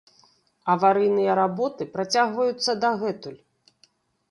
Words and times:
Аварыйныя 0.75 1.35
работы 1.41 1.87
працягваюцца 1.99 2.77
дагэтуль. 2.87 3.39